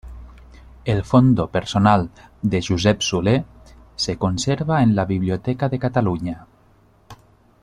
El 0.83 1.03
fondo 1.03 1.51
personal 1.51 2.09
de 2.41 2.59
Josep 2.67 3.01
Soler 3.03 3.45
se 3.95 4.17
conserva 4.17 4.81
en 4.81 4.95
la 4.95 5.05
Biblioteca 5.05 5.69
de 5.69 5.77
Cataluña. 5.77 6.47